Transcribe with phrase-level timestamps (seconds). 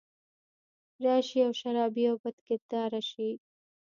[1.03, 3.29] راشي او شرابي او بدکرداره شي